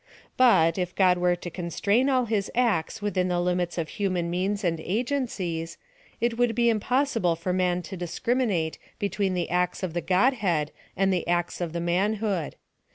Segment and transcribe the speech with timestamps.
[0.35, 4.63] But, if God were to constrain all his acts within the limits of human .neans
[4.63, 5.77] and agencies,
[6.19, 11.13] it would be impossible for man to discriminate between the acts of the Godhead and
[11.13, 12.55] the acts of the manhood.